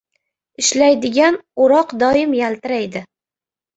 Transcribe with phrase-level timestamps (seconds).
[0.61, 3.09] •Ishlaydigan o‘roq doim yaltiraydi.